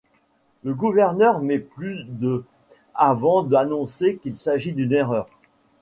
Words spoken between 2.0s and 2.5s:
de